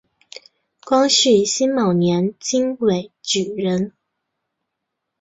[0.83, 3.93] 光绪辛卯年京闱举人。